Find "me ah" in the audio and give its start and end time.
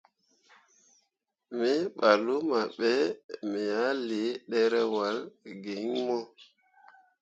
3.49-3.93